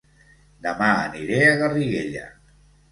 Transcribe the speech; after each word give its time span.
Dema 0.67 0.89
aniré 1.03 1.39
a 1.51 1.55
Garriguella 1.63 2.27